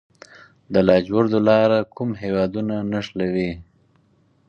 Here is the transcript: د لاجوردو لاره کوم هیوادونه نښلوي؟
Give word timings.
د 0.73 0.75
لاجوردو 0.87 1.39
لاره 1.47 1.79
کوم 1.95 2.09
هیوادونه 2.21 2.75
نښلوي؟ 2.91 3.51